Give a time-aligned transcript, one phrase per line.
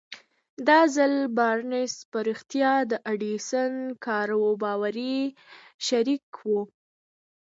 [0.67, 3.73] دا ځل بارنس په رښتيا د ايډېسن
[4.05, 5.17] کاروباري
[5.87, 6.51] شريک و.